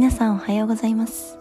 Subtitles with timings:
[0.00, 1.38] 皆さんおはようございます。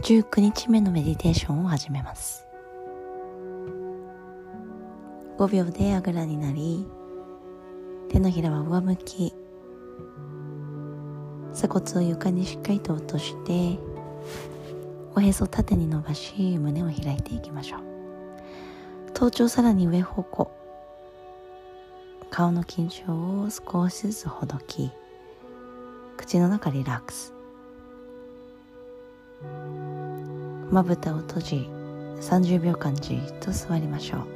[0.00, 2.46] 19日目のメディテーションを始めます。
[5.36, 6.88] 5秒であぐらになり
[8.08, 9.34] 手のひらは上向き
[11.52, 13.78] 鎖骨を床にしっかりと落として
[15.14, 17.80] おへそ縦に伸ばし胸を開いていきましょう。
[19.12, 20.50] 頭頂さらに上方向。
[22.30, 24.90] 顔の緊張を少しずつほどき
[26.28, 27.32] 口の中リラックス。
[30.70, 31.56] まぶたを閉じ
[32.20, 34.26] 30秒間じっと座りましょう。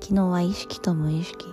[0.00, 1.44] 昨日は意識と無意識。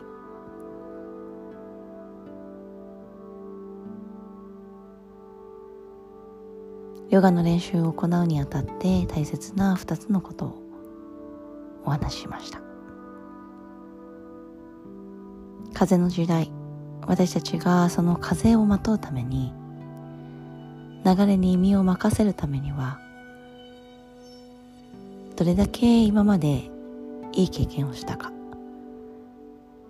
[7.13, 10.63] ヨガの練習を行うにあたって大切な2つのことを
[11.85, 12.59] お話ししました。
[15.75, 16.51] 風の時代
[17.05, 19.53] 私たちがその風をまとうために
[21.05, 22.99] 流れに身を任せるためには
[25.35, 26.71] どれだけ今まで
[27.33, 28.31] いい経験をしたか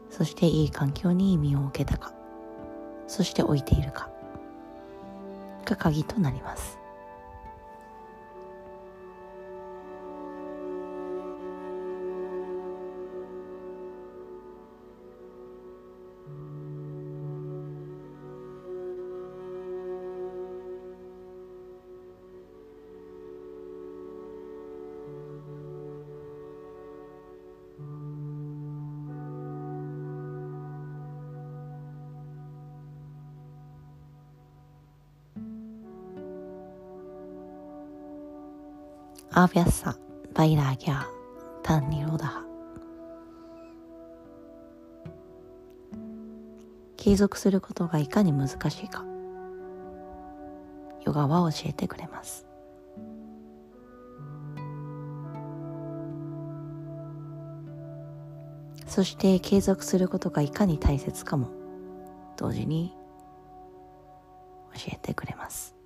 [0.09, 2.13] そしていい環境に身を置けたか
[3.07, 4.09] そして置いているか
[5.63, 6.82] が鍵となります。
[39.35, 39.97] アービャッサ、
[40.35, 41.05] バイラーギャー、
[41.63, 42.45] タンニロダハ。
[46.97, 48.53] 継続することがいかに難し
[48.85, 49.03] いか、
[51.03, 52.45] ヨガは教えてくれます。
[58.85, 61.49] そして継続することがいかに大切かも
[62.37, 62.93] 同時に
[64.75, 65.82] 教えてくれます。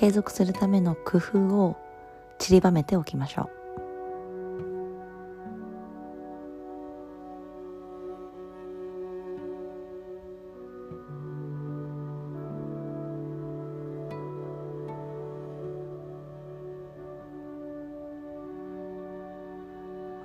[0.00, 1.76] 継続するための工夫を
[2.38, 3.50] 散りばめておきましょう。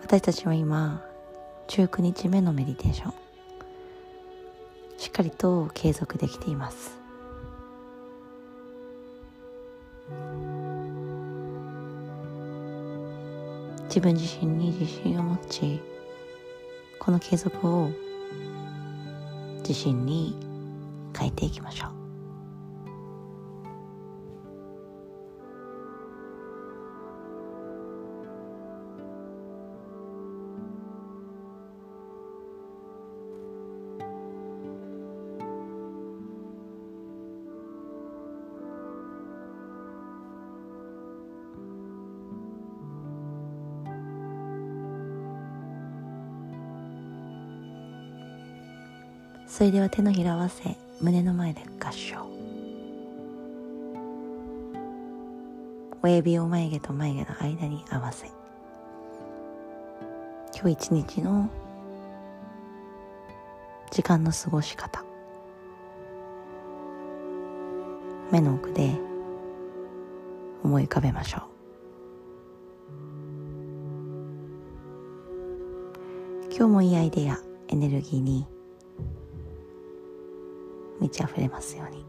[0.03, 1.03] 私たちは今
[1.67, 3.13] 19日目のメディテーション。
[4.97, 7.04] しっかりと継続できています。
[13.85, 15.81] 自分自身に自信を持ち
[16.99, 17.89] この継続を
[19.59, 20.35] 自信に
[21.17, 22.04] 変えていきましょう。
[49.57, 52.17] それでは手のひら合わせ胸の前で合掌。
[56.03, 58.29] 親指を眉毛と眉毛の間に合わせ。
[60.53, 61.49] 今日一日の
[63.91, 65.05] 時間の過ごし方。
[68.34, 68.91] 目の奥で
[70.66, 71.41] 思い浮かべましょう。
[76.49, 78.46] 今日もいいアイデアエネルギーに
[80.99, 82.05] 満ち溢れますように。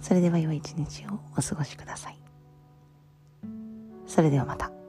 [0.00, 2.18] それでは良い一日をお過ごしください。
[4.06, 4.79] それではまた。